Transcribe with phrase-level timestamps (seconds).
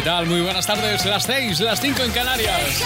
[0.00, 0.24] ¿Qué tal?
[0.24, 2.82] Muy buenas tardes, las 6, las 5 en Canarias.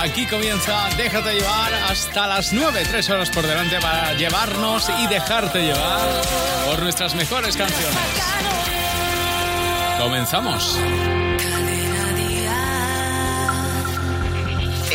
[0.00, 5.62] Aquí comienza Déjate llevar hasta las 9, 3 horas por delante para llevarnos y dejarte
[5.62, 6.20] llevar
[6.66, 7.96] por nuestras mejores canciones.
[9.98, 10.78] Comenzamos.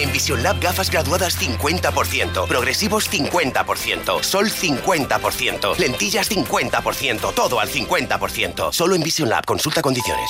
[0.05, 8.71] En Vision Lab gafas graduadas 50%, progresivos 50%, sol 50%, lentillas 50%, todo al 50%.
[8.71, 10.29] Solo en Vision Lab, consulta condiciones.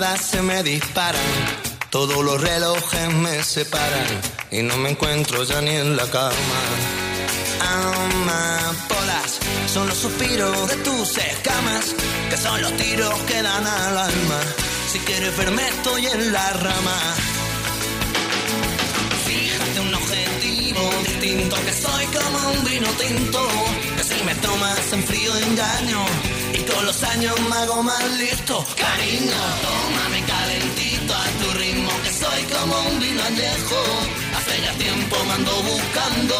[0.00, 1.20] Se me disparan.
[1.90, 4.06] Todos los relojes me separan
[4.50, 6.60] y no me encuentro ya ni en la cama.
[7.60, 11.94] Amapolas son los suspiros de tus escamas,
[12.30, 14.40] que son los tiros que dan al alma.
[14.90, 16.98] Si quieres verme, estoy en la rama.
[19.26, 23.48] Fíjate un objetivo distinto, que soy como un vino tinto,
[23.98, 26.06] que si me tomas en frío engaño
[26.74, 28.64] con los años me hago más listo.
[28.76, 33.80] Cariño, tómame calentito a tu ritmo, que soy como un vino añejo.
[34.36, 36.34] Hace ya tiempo me ando buscando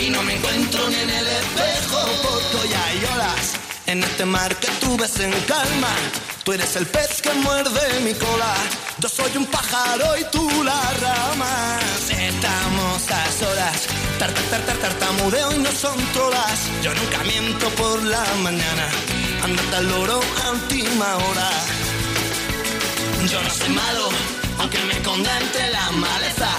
[0.00, 1.98] y no me encuentro ni en el espejo.
[2.22, 3.52] Porque ya hay olas
[3.86, 5.94] en este mar que tú ves en calma.
[6.44, 8.54] Tú eres el pez que muerde mi cola.
[8.98, 11.78] Yo soy un pájaro y tú la rama.
[12.08, 13.86] Estamos a solas.
[14.18, 16.60] Tar, tar, tar, tartamudeo y no son trolas.
[16.82, 18.88] Yo nunca miento por la mañana
[19.42, 21.50] andate al loro a última hora.
[23.30, 24.08] Yo no soy malo,
[24.58, 26.50] aunque me esconda entre la maleza.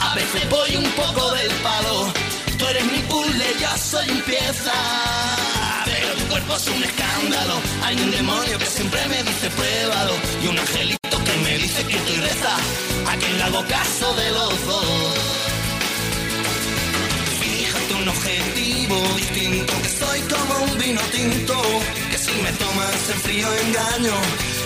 [0.00, 2.12] A veces voy un poco del palo.
[2.58, 4.72] Tú eres mi puzzle, yo soy pieza.
[5.84, 7.54] Pero tu cuerpo es un escándalo.
[7.84, 10.14] Hay un demonio que siempre me dice pruébalo.
[10.42, 12.56] Y un angelito que me dice que y reza.
[13.10, 15.44] A quien le hago caso de los dos
[17.44, 21.54] fíjate un objetivo distinto, que soy como un vino tinto
[22.28, 24.14] en frío engaño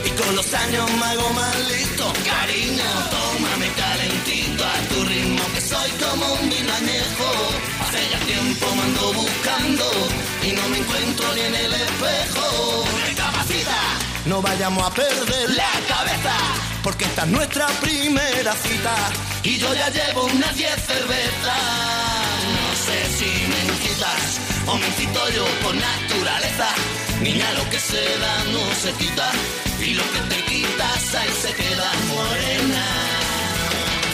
[0.05, 2.13] y con los años me hago más listo.
[2.25, 8.83] Cariño, tómame calentito a tu ritmo que soy como un vino Hace ya tiempo me
[8.83, 9.85] ando buscando
[10.43, 12.85] y no me encuentro ni en el espejo.
[14.27, 16.37] No vayamos a perder la cabeza
[16.83, 18.95] porque esta es nuestra primera cita
[19.43, 22.18] y yo ya llevo unas 10 cervezas.
[24.69, 26.69] O me incito yo por naturaleza.
[27.23, 29.31] Niña, lo que se da no se quita
[29.81, 32.85] y lo que te quitas ahí se queda morena.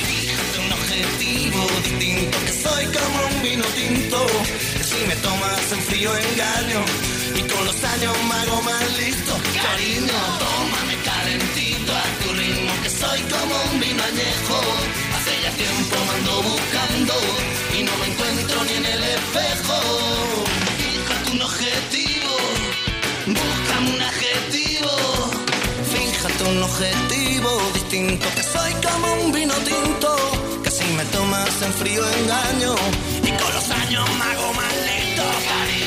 [0.09, 4.27] Fíjate un objetivo distinto, que soy como un vino tinto,
[4.79, 6.81] que si me tomas en frío engaño
[7.37, 9.33] y con los años me hago más listo.
[9.67, 15.14] Cariño, tómame calentito a tu ritmo, que soy como un vino añejo.
[15.47, 17.15] Hace ya tiempo me ando buscando
[17.79, 19.77] y no me encuentro ni en el espejo.
[20.79, 22.37] Fíjate un objetivo,
[23.27, 24.91] búscame un adjetivo.
[25.93, 30.17] Fíjate un objetivo distinto, que soy como un vino tinto.
[30.63, 32.75] Que si me tomas en frío engaño
[33.23, 35.84] y con los años me hago más listo.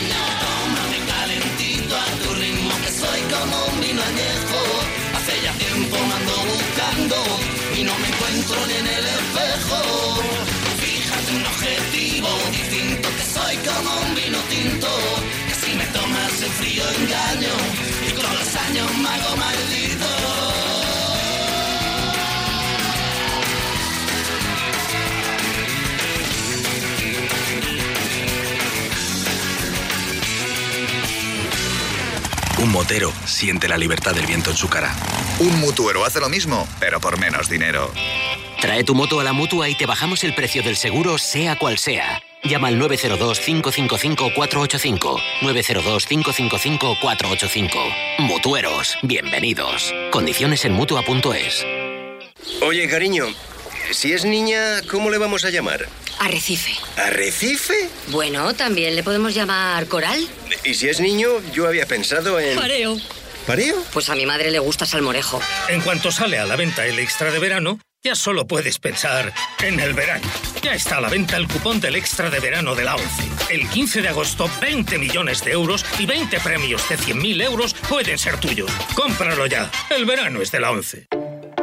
[8.67, 10.21] Ni en el espejo.
[10.79, 14.87] Fíjate un objetivo distinto, que soy como un vino tinto.
[15.47, 17.53] Que si me tomas en frío engaño
[18.07, 20.07] y con los años me hago maldito.
[32.59, 34.93] Un motero siente la libertad del viento en su cara.
[35.39, 37.91] Un mutuero hace lo mismo, pero por menos dinero.
[38.59, 41.77] Trae tu moto a la mutua y te bajamos el precio del seguro, sea cual
[41.77, 42.23] sea.
[42.43, 45.21] Llama al 902-555-485.
[45.41, 48.17] 902-555-485.
[48.19, 49.93] Mutueros, bienvenidos.
[50.11, 51.63] Condiciones en mutua.es.
[52.63, 53.27] Oye, cariño,
[53.91, 55.87] si es niña, ¿cómo le vamos a llamar?
[56.19, 56.71] Arrecife.
[56.95, 57.89] ¿Arrecife?
[58.07, 60.27] Bueno, también le podemos llamar coral.
[60.63, 62.55] Y si es niño, yo había pensado en...
[62.55, 62.97] Mareo.
[63.45, 63.75] ¿Pareo?
[63.93, 65.39] Pues a mi madre le gusta salmorejo.
[65.69, 69.79] En cuanto sale a la venta el extra de verano, ya solo puedes pensar en
[69.79, 70.25] el verano.
[70.61, 73.23] Ya está a la venta el cupón del extra de verano de la ONCE.
[73.49, 78.17] El 15 de agosto, 20 millones de euros y 20 premios de 100.000 euros pueden
[78.17, 78.71] ser tuyos.
[78.95, 79.69] Cómpralo ya.
[79.89, 81.07] El verano es de la ONCE.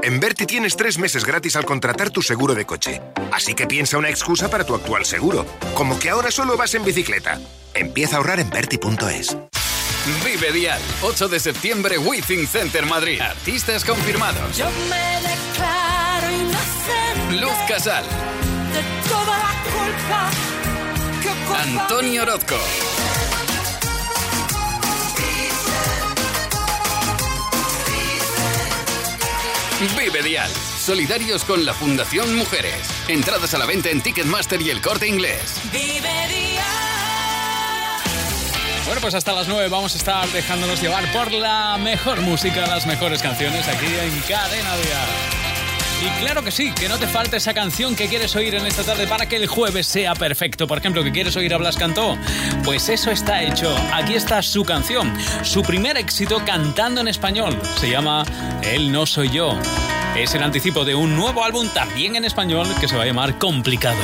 [0.02, 3.00] En Berti tienes tres meses gratis al contratar tu seguro de coche.
[3.32, 5.46] Así que piensa una excusa para tu actual seguro.
[5.74, 7.40] Como que ahora solo vas en bicicleta.
[7.72, 9.34] Empieza a ahorrar en Berti.es.
[10.22, 13.18] Vive Dial, 8 de septiembre, Withing Center Madrid.
[13.18, 14.58] Artistas confirmados.
[14.58, 15.83] Yo me declaro
[17.40, 20.30] Luz Casal, de toda la culpa
[21.20, 22.56] que culpa Antonio Orozco,
[29.98, 32.88] Vive Dial, solidarios con la Fundación Mujeres.
[33.08, 35.60] Entradas a la venta en Ticketmaster y el corte inglés.
[35.72, 36.64] Vive día.
[38.86, 42.86] Bueno, pues hasta las 9 vamos a estar dejándonos llevar por la mejor música, las
[42.86, 45.43] mejores canciones aquí en Cadena Dial.
[46.04, 48.82] Y claro que sí, que no te falte esa canción que quieres oír en esta
[48.82, 50.66] tarde para que el jueves sea perfecto.
[50.66, 52.18] Por ejemplo, que quieres oír a Blas Cantó.
[52.62, 53.74] Pues eso está hecho.
[53.90, 55.10] Aquí está su canción.
[55.42, 57.58] Su primer éxito cantando en español.
[57.80, 58.24] Se llama
[58.62, 59.58] Él no soy yo.
[60.14, 63.38] Es el anticipo de un nuevo álbum también en español que se va a llamar
[63.38, 63.96] Complicado.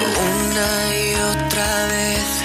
[0.00, 2.42] Una y otra vez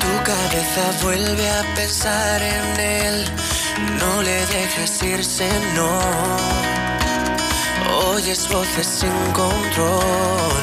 [0.00, 3.24] tu cabeza vuelve a pensar en él.
[3.98, 6.67] No le dejes irse, no.
[8.14, 10.54] Oyes voces sin control.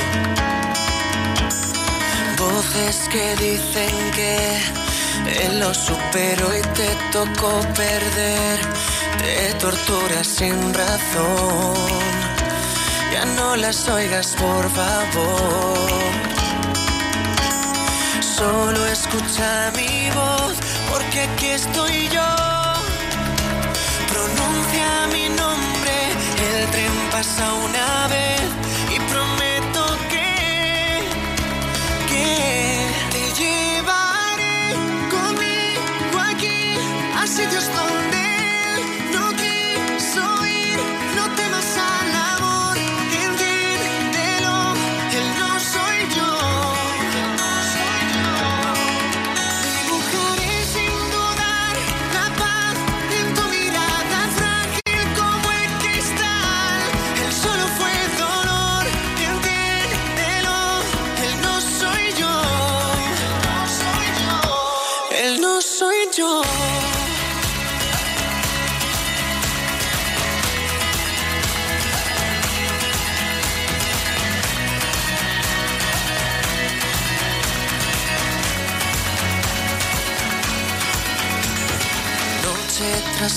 [2.37, 4.35] Voces que dicen que
[5.43, 8.59] él lo superó y te tocó perder.
[9.19, 11.75] Te torturas sin razón.
[13.13, 16.15] Ya no las oigas, por favor.
[18.37, 20.55] Solo escucha mi voz,
[20.89, 22.29] porque aquí estoy yo.
[24.11, 25.64] Pronuncia mi nombre,
[27.15, 28.64] pasa una vez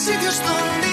[0.00, 0.89] sitios donde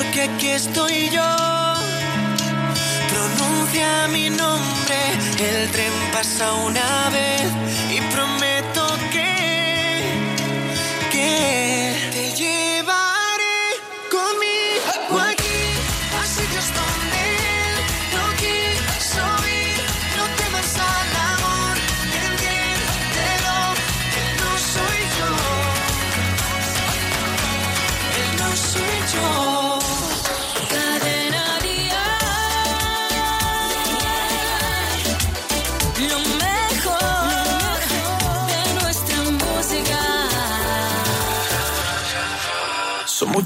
[0.00, 1.30] porque aquí estoy yo.
[3.10, 4.98] Pronuncia mi nombre,
[5.38, 7.48] el tren pasa una vez
[7.90, 8.49] y prometo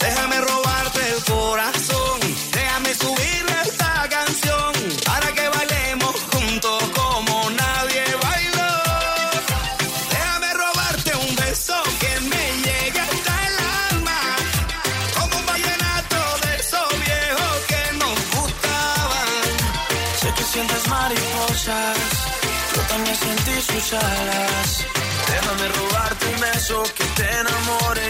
[0.00, 2.20] Déjame robarte el corazón,
[2.52, 4.72] déjame subirle esta canción
[5.04, 8.72] para que bailemos juntos como nadie bailó.
[10.10, 13.56] Déjame robarte un beso que me llegue hasta el
[13.92, 14.20] alma,
[15.18, 19.28] como un vallenato de esos viejos que nos gustaban.
[20.20, 21.98] Sé que sientes mariposas,
[22.74, 24.86] yo también sentí sus alas.
[25.30, 28.09] Déjame robarte un beso que te enamore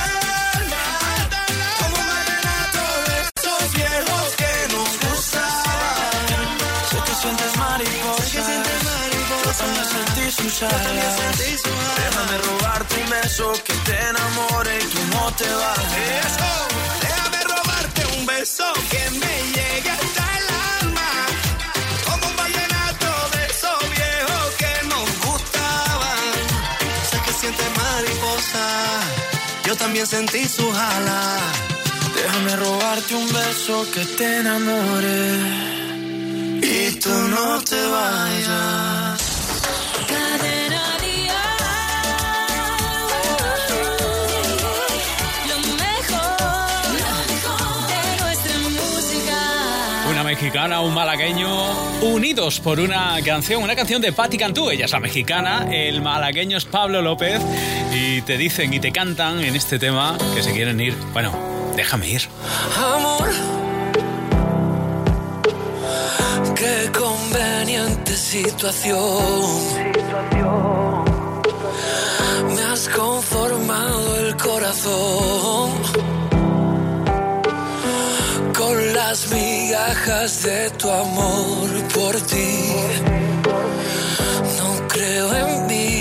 [10.61, 15.79] Déjame robarte un beso que te enamore y tú no te vas.
[16.27, 16.51] Eso,
[17.01, 20.45] déjame robarte un beso que me llegue hasta el
[20.81, 21.09] alma.
[22.05, 26.31] Como un vallenato de esos viejos que nos gustaban.
[27.09, 28.65] Sé que siente mariposa,
[29.65, 31.39] yo también sentí su jala.
[32.13, 35.21] Déjame robarte un beso que te enamore
[36.61, 39.20] y tú no te vayas.
[50.41, 51.71] mexicana, un malagueño,
[52.01, 56.57] unidos por una canción, una canción de Patti Cantú, ella es la mexicana, el malagueño
[56.57, 57.39] es Pablo López,
[57.93, 60.95] y te dicen y te cantan en este tema que se quieren ir.
[61.13, 61.31] Bueno,
[61.75, 62.23] déjame ir.
[62.75, 63.29] Amor,
[66.55, 69.23] qué conveniente situación.
[72.55, 76.20] Me has conformado el corazón
[78.75, 82.73] las migajas de tu amor por ti.
[84.57, 86.00] No creo en mí.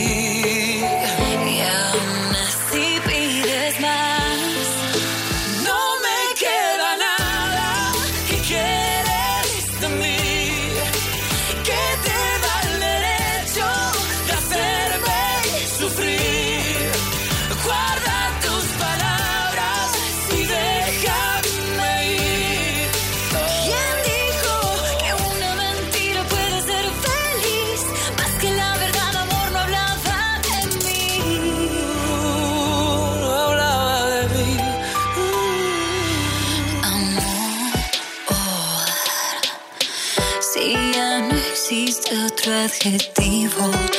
[42.65, 43.90] adjetivo.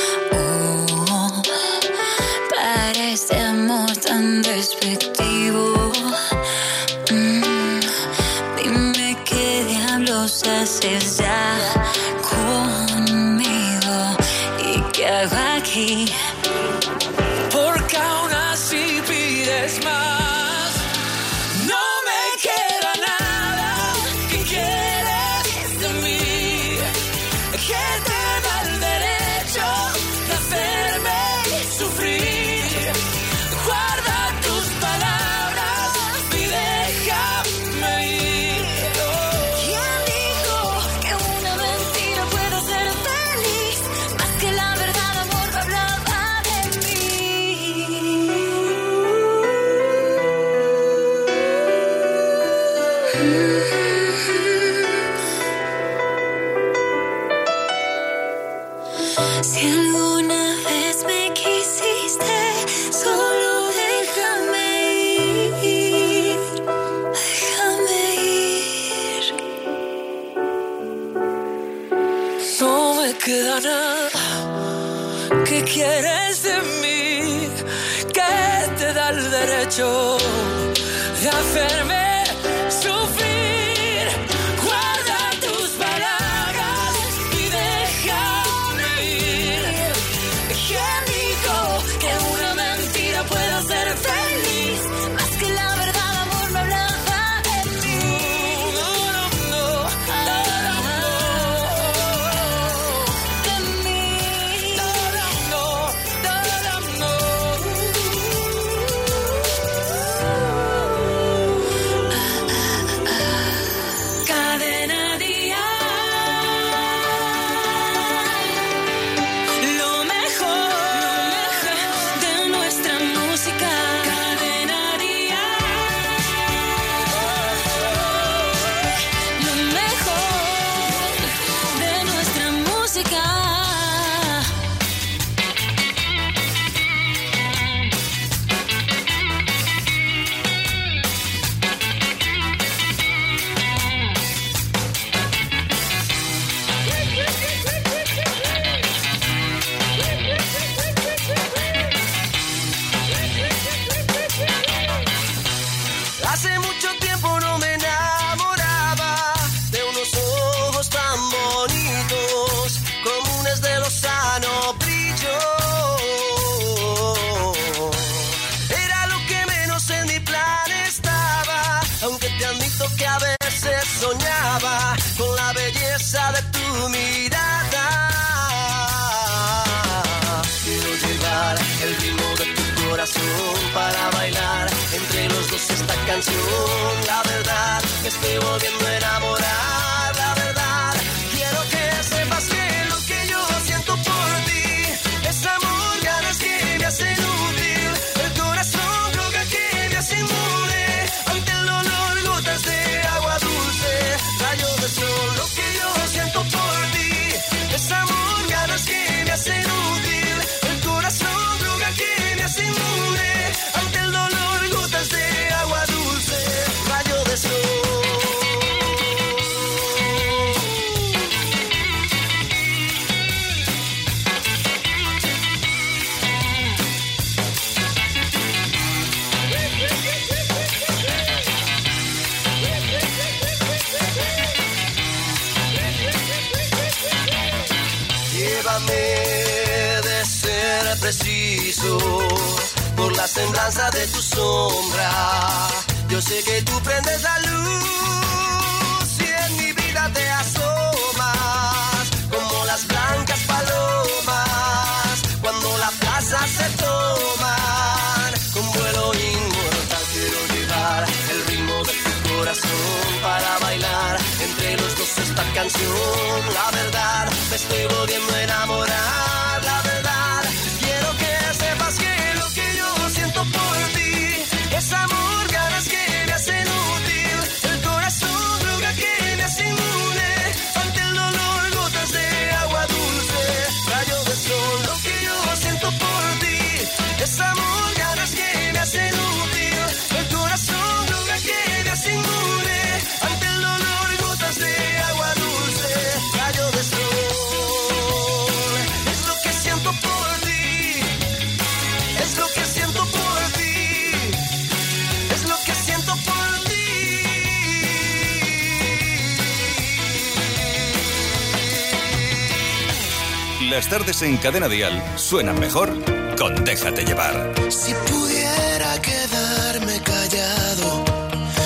[314.23, 315.89] en Cadena Dial suenan mejor
[316.37, 317.53] con Déjate llevar.
[317.69, 321.05] Si pudiera quedarme callado,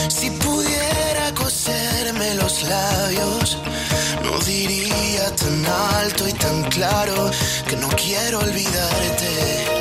[0.09, 3.57] si pudiera coserme los labios,
[4.23, 7.31] no diría tan alto y tan claro
[7.67, 9.74] que no quiero olvidarte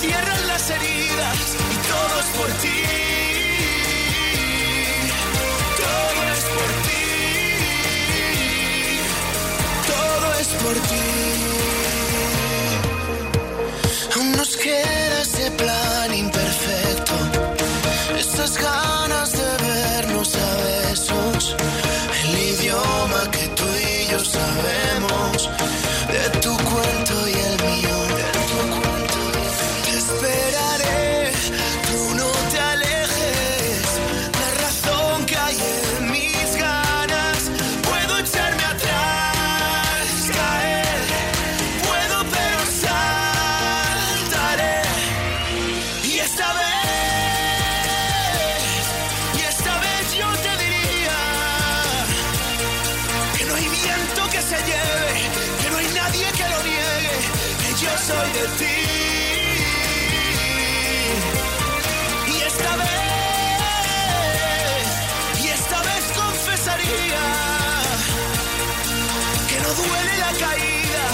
[0.00, 2.82] cierran las heridas y todo es por ti.
[5.76, 7.04] Todo es por ti.
[9.86, 11.47] Todo es por ti.
[58.08, 58.76] soy de ti.
[62.34, 64.10] Y esta vez,
[65.44, 67.24] y esta vez confesaría
[69.48, 71.04] que no duele la caída,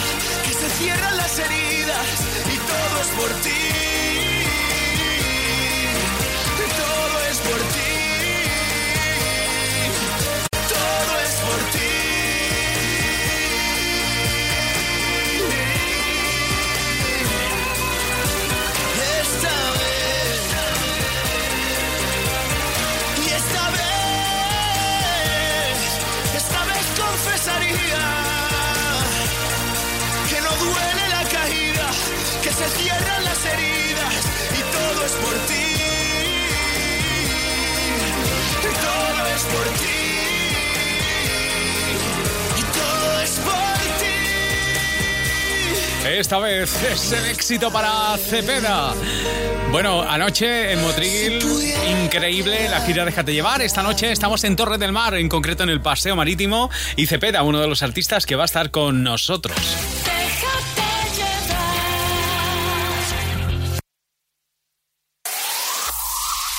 [0.44, 2.07] que se cierran las heridas
[2.54, 3.93] y todo es por ti.
[32.68, 34.14] cierran las heridas
[34.53, 35.55] y todo es por ti.
[38.61, 40.00] Y todo es por ti.
[42.59, 43.74] Y todo es por
[46.05, 46.09] ti.
[46.18, 48.94] Esta vez es el éxito para Cepeda.
[49.70, 51.40] Bueno, anoche en Motril,
[52.05, 53.61] increíble la gira Déjate llevar.
[53.62, 57.42] Esta noche estamos en Torre del Mar, en concreto en el Paseo Marítimo, y Cepeda,
[57.42, 59.57] uno de los artistas que va a estar con nosotros.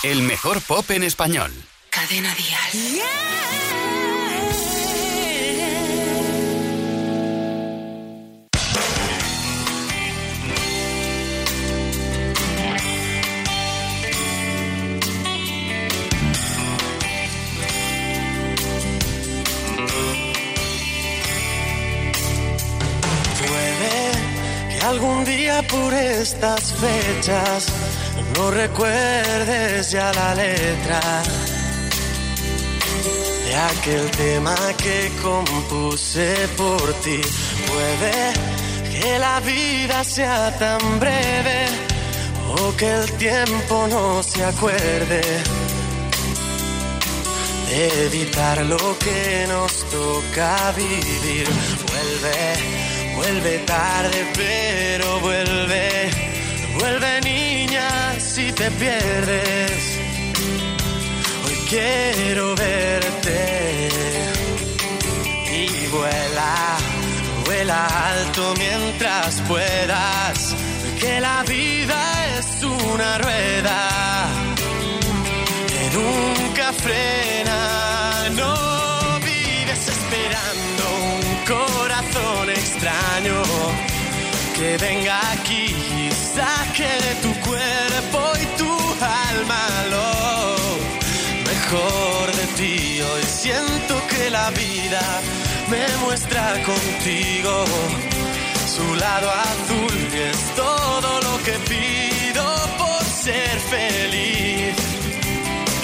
[0.05, 1.51] El mejor pop en español.
[1.89, 3.01] Cadena Díaz.
[23.39, 27.73] Puede que algún día por estas fechas
[28.35, 31.01] no recuerdes ya la letra
[33.45, 37.21] de aquel tema que compuse por ti.
[37.67, 38.33] Puede
[38.91, 41.67] que la vida sea tan breve
[42.57, 45.21] o que el tiempo no se acuerde
[47.69, 51.47] de evitar lo que nos toca vivir.
[51.87, 56.09] Vuelve, vuelve tarde, pero vuelve,
[56.79, 59.99] vuelve niña si te pierdes.
[61.45, 63.89] Hoy quiero verte.
[65.51, 66.77] Y vuela,
[67.45, 70.55] vuela alto mientras puedas,
[70.99, 71.99] que la vida
[72.37, 74.27] es una rueda
[75.67, 80.83] que nunca frena, no vives esperando
[81.13, 83.41] un corazón extraño
[84.57, 85.94] que venga aquí
[86.35, 88.71] saque de tu cuerpo y tu
[89.01, 89.63] alma
[89.95, 90.09] lo
[91.51, 93.01] mejor de ti.
[93.01, 95.03] Hoy siento que la vida
[95.69, 97.65] me muestra contigo
[98.75, 102.45] su lado azul es todo lo que pido
[102.77, 104.75] por ser feliz.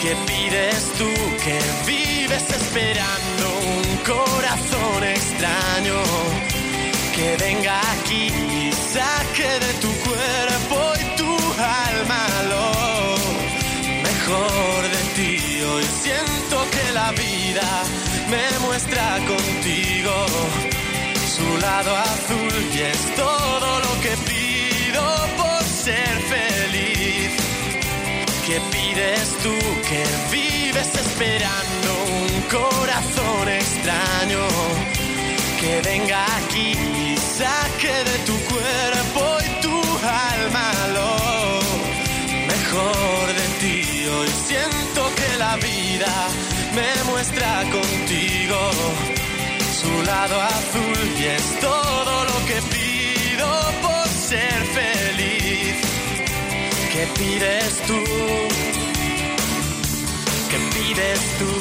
[0.01, 1.09] ¿Qué pides tú
[1.45, 3.45] que vives esperando
[3.77, 6.50] un corazón extraño
[7.15, 12.67] que venga aquí y saque de tu cuerpo y tu alma lo
[14.07, 15.61] mejor de ti?
[15.63, 17.83] Hoy siento que la vida
[18.29, 20.13] me muestra contigo
[21.35, 25.03] su lado azul y es todo lo que pido
[25.37, 27.31] por ser feliz.
[28.45, 29.55] ¿Qué pides tú
[29.89, 31.89] que vives esperando
[32.21, 35.00] un corazón extraño
[35.61, 39.77] que venga aquí y saque de tu cuerpo y tu
[40.33, 41.11] alma lo
[42.53, 44.07] mejor de ti?
[44.07, 46.13] Hoy siento que la vida
[46.77, 48.59] me muestra contigo
[49.81, 53.47] su lado azul y es todo lo que pido
[53.83, 55.75] por ser feliz.
[56.93, 57.99] ¿Qué pides tú?
[60.49, 61.60] ¿Qué pides tú?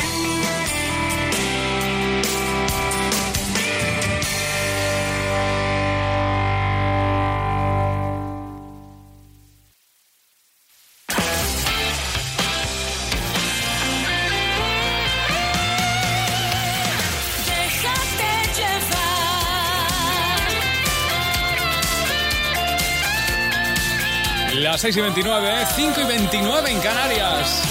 [24.80, 27.62] Las 6 y 29, 5 y 29 en Canarias.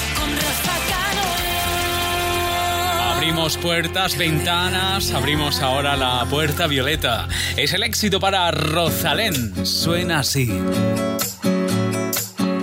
[3.15, 7.27] Abrimos puertas, ventanas, abrimos ahora la puerta violeta.
[7.57, 9.65] Es el éxito para Rosalén.
[9.65, 10.51] Suena así.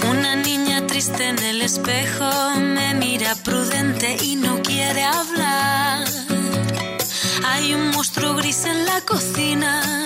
[0.09, 6.07] Una niña triste en el espejo me mira prudente y no quiere hablar.
[7.45, 10.06] Hay un monstruo gris en la cocina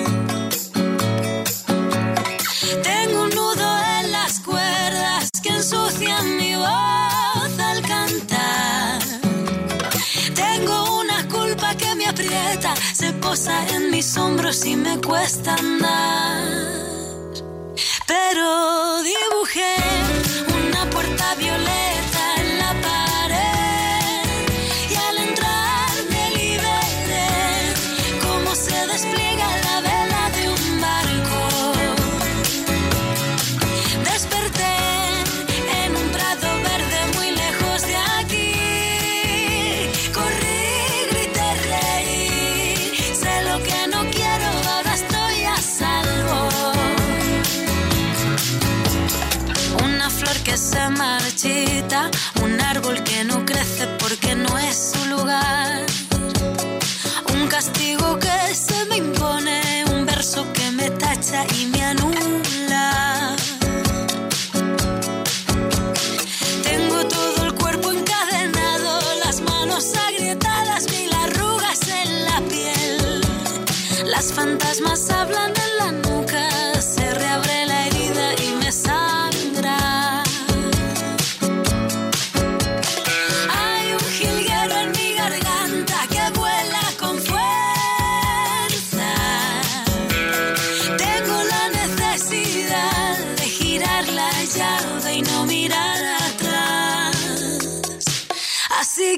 [12.93, 16.43] Se posa en mis hombros y me cuesta andar.
[18.07, 19.75] Pero dibujé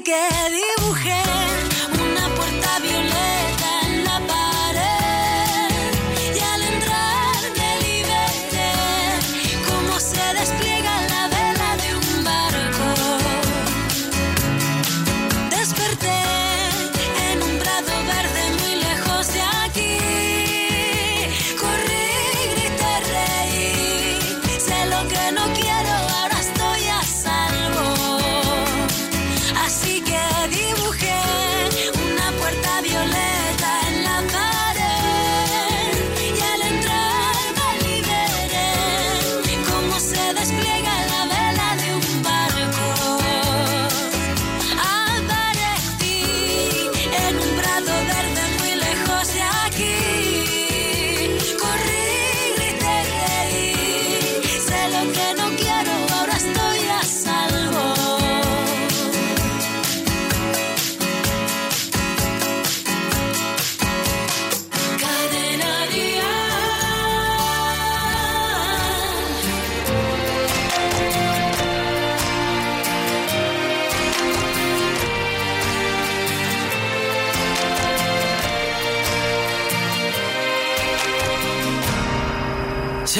[0.04, 0.73] Así que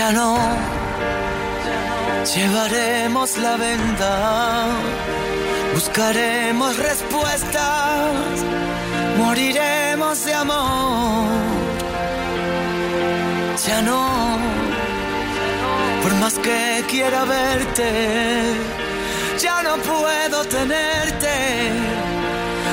[0.04, 0.36] Ya no
[2.34, 4.66] llevaremos la venda,
[5.72, 8.12] buscaremos respuestas,
[9.16, 11.24] moriremos de amor.
[13.66, 14.36] Ya no,
[16.02, 18.52] por más que quiera verte,
[19.38, 21.34] ya no puedo tenerte,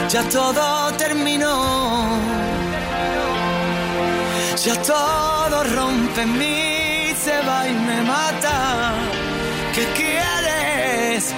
[0.09, 2.09] ya todo terminó.
[4.63, 6.80] Ya todo rompe en mí,
[7.41, 8.93] se va y me mata.
[9.73, 11.33] ¿Qué quieres?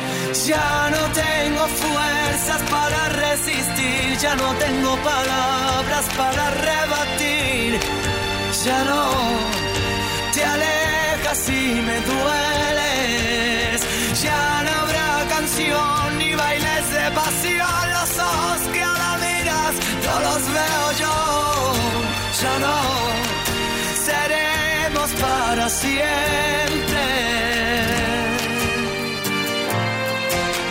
[0.48, 7.80] Ya no tengo fuerzas para resistir, ya no tengo palabras para rebatir.
[8.66, 9.04] Ya no
[10.34, 13.83] te alejas y me dueles.
[25.56, 27.04] Para siempre.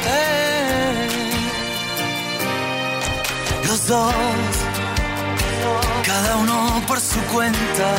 [0.07, 1.07] Eh.
[3.69, 4.15] Los dos,
[6.05, 7.91] cada uno por su cuenta,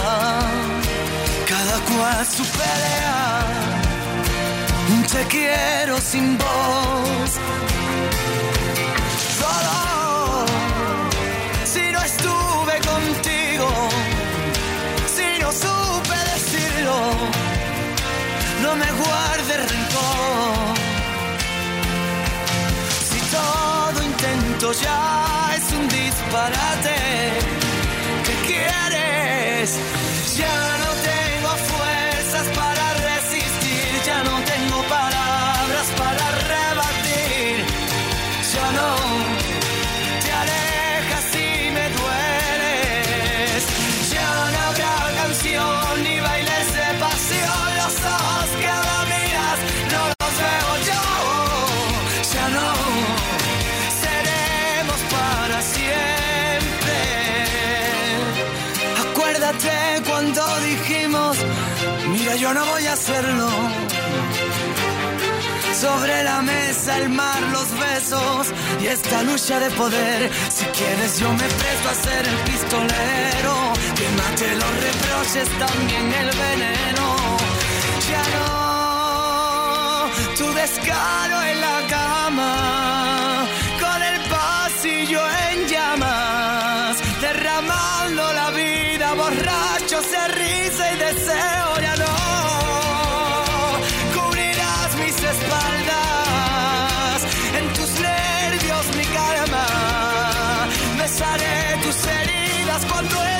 [1.47, 3.45] cada cual su pelea.
[4.93, 7.31] Un te quiero sin voz.
[18.73, 20.75] No me guardes rencor.
[23.09, 26.95] Si todo intento ya es un disparate,
[28.25, 29.79] ¿qué quieres?
[30.37, 31.02] Ya no
[63.03, 63.49] hacerlo.
[65.73, 68.47] Sobre la mesa el mar, los besos
[68.81, 70.31] y esta lucha de poder.
[70.49, 73.55] Si quieres yo me presto a ser el pistolero.
[73.97, 77.07] Que mate los reproches, también el veneno.
[78.09, 80.05] Ya no,
[80.37, 83.45] tu descaro en la cama.
[83.83, 86.97] Con el pasillo en llamas.
[87.19, 91.81] Derramando la vida, borrachos de risa y deseo.
[91.81, 91.92] Ya
[103.09, 103.32] cuando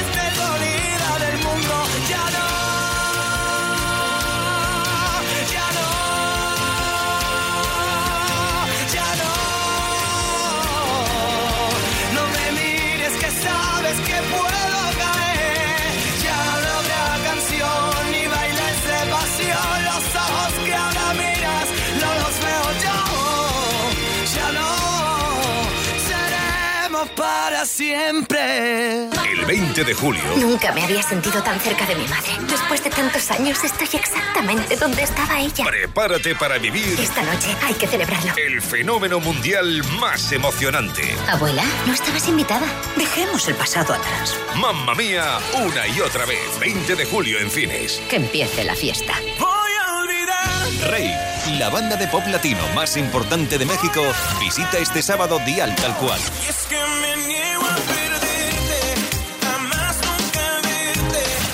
[29.74, 30.21] 20 de julio.
[30.38, 32.30] Nunca me había sentido tan cerca de mi madre.
[32.47, 35.65] Después de tantos años estoy exactamente donde estaba ella.
[35.65, 38.34] Prepárate para vivir Esta noche hay que celebrarlo.
[38.38, 41.15] el fenómeno mundial más emocionante.
[41.28, 42.67] Abuela, no estabas invitada.
[42.95, 44.36] Dejemos el pasado atrás.
[44.57, 46.59] Mamma mía, una y otra vez.
[46.59, 47.99] 20 de julio en cines.
[48.11, 49.13] Que empiece la fiesta.
[49.39, 50.91] Voy a olvidar.
[50.91, 51.11] Rey,
[51.57, 54.03] la banda de pop latino más importante de México,
[54.39, 56.19] visita este sábado Dial Tal Cual.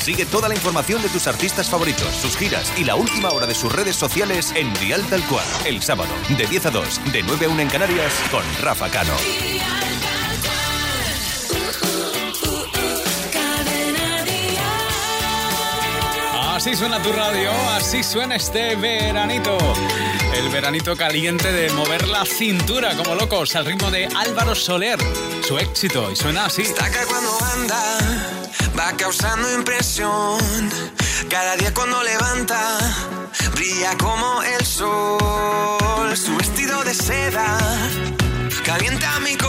[0.10, 3.53] Sigue toda la información de tus artistas favoritos, sus giras y la última hora de
[3.53, 5.45] sus redes sociales en Dial Tal Cual.
[5.66, 9.14] El sábado, de 10 a 2, de 9 a 1 en Canarias, con Rafa Cano.
[16.55, 19.60] Así suena tu radio, así suena este veranito.
[20.34, 25.00] El veranito caliente de mover la cintura como locos al ritmo de Álvaro Soler.
[25.48, 26.64] Su éxito y suena así.
[26.64, 27.98] Destaca cuando anda,
[28.78, 30.40] va causando impresión.
[31.30, 32.78] Cada día cuando levanta,
[33.54, 36.16] brilla como el sol.
[36.16, 37.58] Su vestido de seda
[38.66, 39.49] calienta mi corazón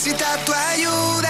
[0.00, 1.29] Necesita tu ayuda.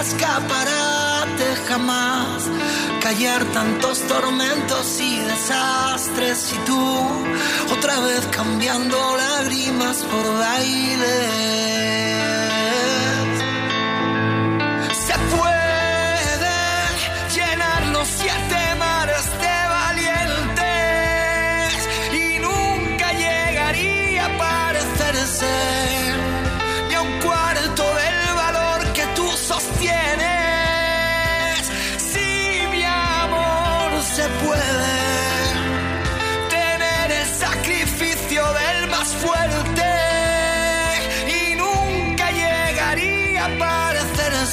[0.00, 2.48] Escaparate jamás
[3.02, 6.52] callar tantos tormentos y desastres.
[6.52, 7.08] Y tú
[7.76, 11.18] otra vez cambiando lágrimas por baile.
[15.06, 16.56] Se puede
[17.34, 18.61] llenar los siete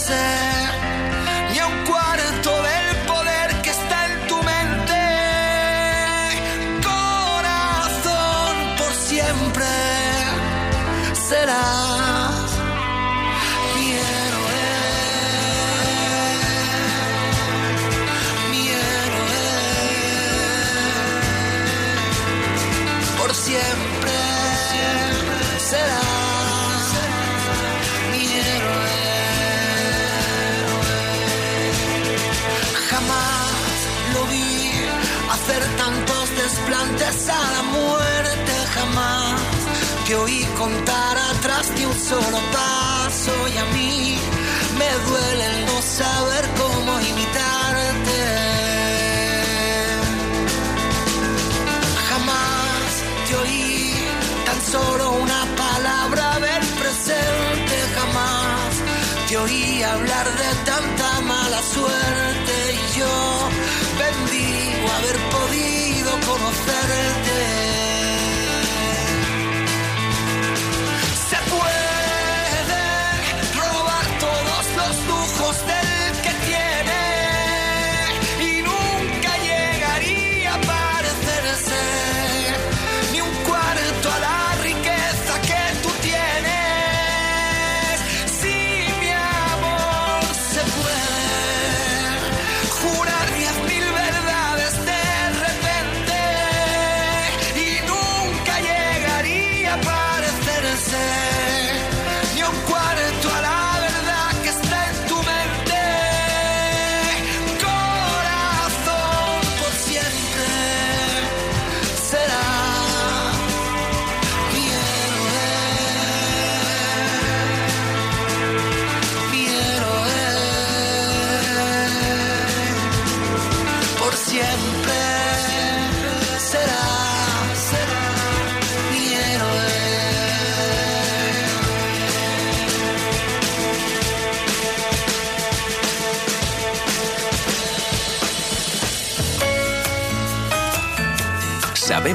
[0.10, 0.49] parecerse
[36.98, 39.42] desplantes a la muerte, jamás
[40.08, 44.18] te oí contar atrás de un solo paso y a mí
[44.78, 48.20] me duele el no saber cómo imitarte.
[52.10, 53.94] Jamás te oí
[54.46, 58.72] tan solo una palabra del presente, jamás
[59.28, 60.79] te oí hablar de tanta
[66.50, 67.29] conocer.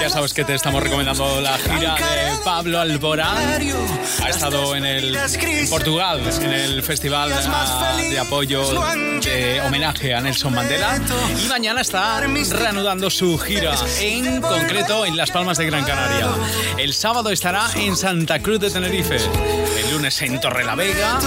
[0.00, 3.36] Ya sabes que te estamos recomendando la gira de Pablo Alborán.
[4.22, 8.62] Ha estado en, el, en Portugal, en el festival ah, de apoyo
[9.20, 11.00] de homenaje a Nelson Mandela.
[11.42, 16.28] Y mañana está reanudando su gira, en concreto en Las Palmas de Gran Canaria.
[16.76, 19.18] El sábado estará en Santa Cruz de Tenerife.
[20.06, 21.18] En Torrelavega.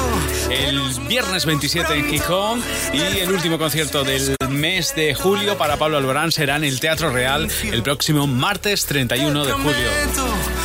[0.50, 2.64] El viernes 27 en Gijón.
[2.94, 7.12] Y el último concierto del mes de julio para Pablo Alborán será en el Teatro
[7.12, 10.59] Real el próximo martes 31 de julio.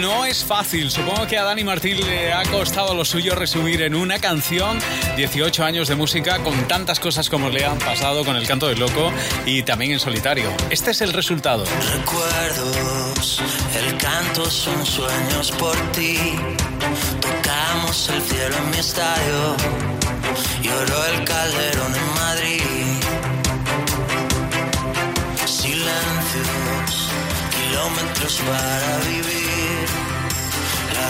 [0.00, 0.90] No es fácil.
[0.90, 4.78] Supongo que a Dani Martín le ha costado lo suyo resumir en una canción
[5.16, 8.78] 18 años de música con tantas cosas como le han pasado con el canto del
[8.78, 9.12] loco
[9.44, 10.50] y también en solitario.
[10.70, 11.64] Este es el resultado.
[11.94, 13.42] Recuerdos,
[13.76, 16.18] el canto son sueños por ti.
[17.20, 19.56] Tocamos el cielo en mi estadio.
[20.62, 22.62] Lloró el calderón en Madrid.
[25.44, 27.08] Silencios,
[27.50, 29.41] kilómetros para vivir.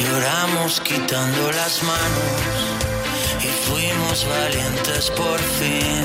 [0.00, 2.40] Lloramos quitando las manos
[3.40, 6.04] y fuimos valientes por fin.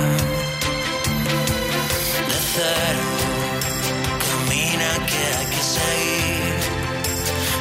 [2.30, 3.08] De cero,
[4.26, 6.58] camina que hay que seguir.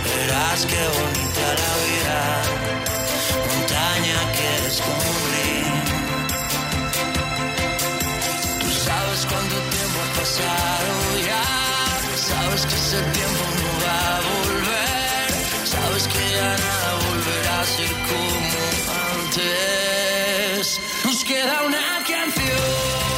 [0.05, 2.21] Verás qué bonita la vida,
[3.49, 5.73] montaña que descubrir.
[8.61, 10.93] Tú sabes cuánto tiempo ha pasado
[11.31, 11.45] ya,
[12.31, 14.38] sabes que ese tiempo no va a volver,
[15.99, 18.59] sabes que ya nada volverá a ser como
[19.25, 20.81] antes.
[21.05, 23.18] Nos queda una canción,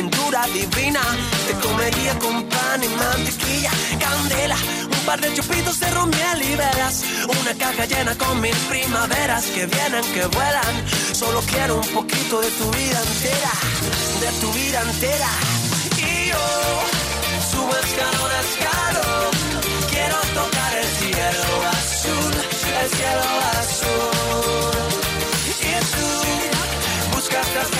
[0.00, 1.02] Lindura divina.
[1.46, 4.56] Te comería con pan y mantequilla, candela.
[4.96, 7.04] Un par de chupitos de romiel y velas.
[7.40, 10.74] Una caja llena con mil primaveras que vienen, que vuelan.
[11.12, 13.54] Solo quiero un poquito de tu vida entera,
[14.22, 15.30] de tu vida entera.
[16.08, 16.44] Y yo
[17.50, 19.32] subo escalón a escalón.
[19.92, 21.48] Quiero tocar el cielo
[21.78, 22.32] azul,
[22.80, 23.26] el cielo
[23.60, 24.80] azul.
[25.70, 26.08] Y tú
[27.14, 27.79] buscas tras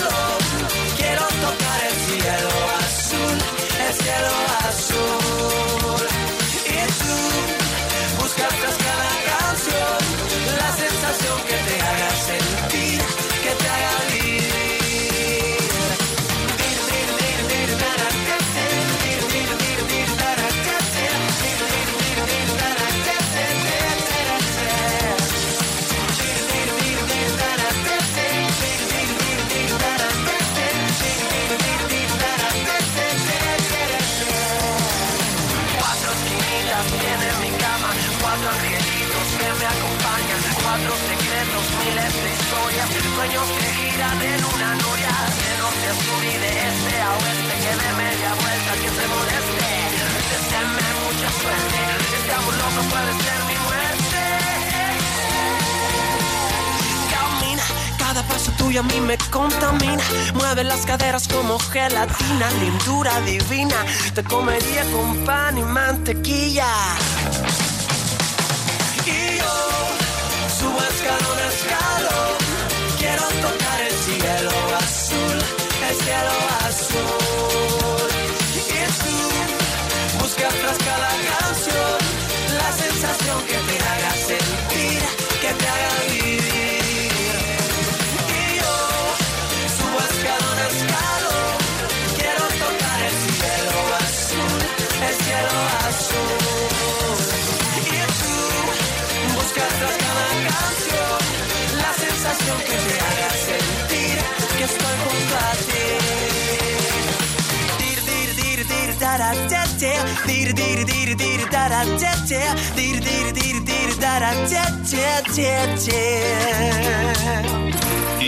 [4.03, 4.35] Cielo
[4.67, 5.30] azul.
[63.25, 66.67] divina, te comería con pan y mantequilla.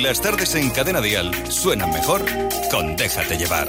[0.01, 2.25] Las tardes en Cadena Dial suenan mejor
[2.71, 3.67] con Déjate llevar.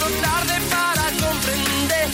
[0.00, 2.08] demasiado tarde para comprender.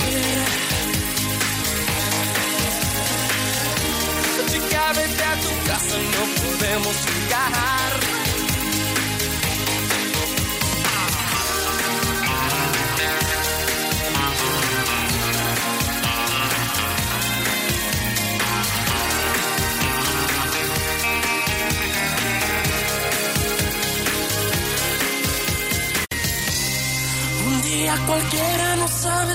[4.48, 8.15] Si cabe a tu casa no podemos llegar.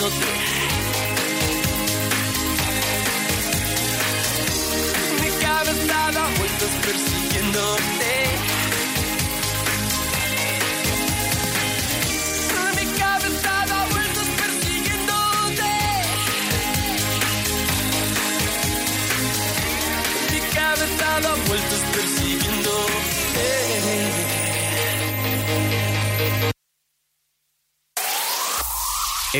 [0.00, 0.06] Mi
[5.44, 8.12] cabeza da vueltas persiguiéndote.
[12.76, 13.54] Mi cabeza
[13.92, 15.72] vueltas persiguiéndote.
[20.32, 22.19] Mi cabeza da vueltas persiguiéndote.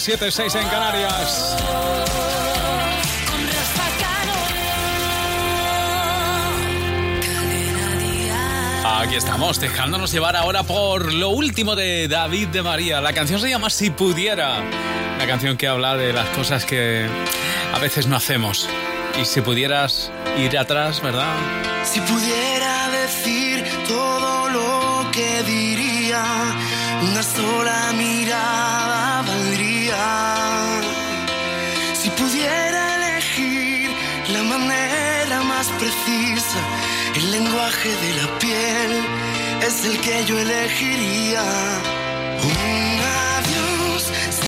[0.00, 1.56] las 7.06 en Canarias.
[8.84, 13.00] Aquí estamos, dejándonos llevar ahora por lo último de David de María.
[13.02, 14.62] La canción se llama Si pudiera.
[15.18, 17.06] La canción que habla de las cosas que
[17.74, 18.68] a veces no hacemos.
[19.20, 21.34] Y si pudieras ir atrás, ¿verdad?
[21.84, 26.24] Si pudiera decir todo lo que diría,
[27.02, 28.19] una sola mía
[37.80, 39.04] traje de la piel
[39.66, 41.89] es el que yo elegiría.